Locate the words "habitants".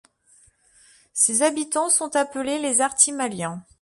1.43-1.91